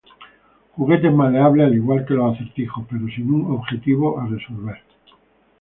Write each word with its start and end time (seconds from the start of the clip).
Juguetes-Maleables 0.77 1.63
al 1.67 1.75
igual 1.75 2.03
que 2.07 2.15
los 2.15 2.33
acertijos 2.33 2.83
pero 2.89 3.05
sin 3.05 3.31
un 3.31 3.51
objetivo 3.51 4.19
a 4.19 4.25
resolver. 4.25 4.77